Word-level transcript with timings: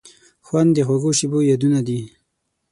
خوند 0.45 0.69
د 0.75 0.79
خوږو 0.87 1.11
شیبو 1.19 1.39
یادونه 1.49 1.79
دي. 1.87 1.99